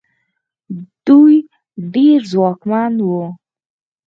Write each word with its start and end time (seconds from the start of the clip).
دوی 1.05 1.35
ډېر 1.93 2.19
ځواکمن 2.31 2.93
وو. 3.07 3.25